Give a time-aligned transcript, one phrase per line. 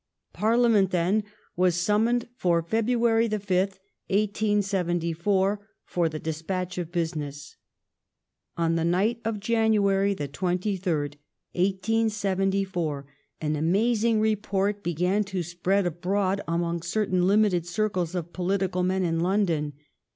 [0.33, 1.23] Parlia ment, then,
[1.55, 7.55] was summoned for February the fifth, 1874, for the despatch of business.
[8.57, 11.17] On the night of January the twenty third,
[11.53, 13.05] 1874,
[13.41, 19.03] an amazing re port began to spread abroad among certain limited circles of political men
[19.05, 19.73] in London.